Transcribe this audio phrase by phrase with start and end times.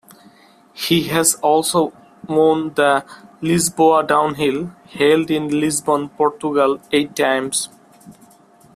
[0.73, 1.93] He has also
[2.27, 3.05] won the
[3.39, 7.69] Lisboa Downhill, held in Lisbon, Portugal, eight times.